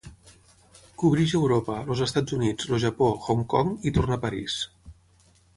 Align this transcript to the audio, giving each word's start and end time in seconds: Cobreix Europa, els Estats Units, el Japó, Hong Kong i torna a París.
Cobreix 1.01 1.35
Europa, 1.41 1.75
els 1.95 2.01
Estats 2.07 2.37
Units, 2.39 2.71
el 2.73 2.81
Japó, 2.87 3.13
Hong 3.27 3.47
Kong 3.55 3.73
i 3.91 3.97
torna 3.99 4.21
a 4.21 4.27
París. 4.29 4.61